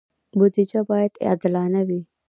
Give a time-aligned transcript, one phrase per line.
[0.37, 2.01] بودجه باید عادلانه وي